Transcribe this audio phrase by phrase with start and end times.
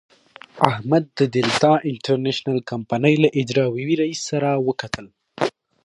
[0.71, 5.05] احمد د دلتا انټرنشنل کمينۍ له اجرائیوي رئیس سره وکتل.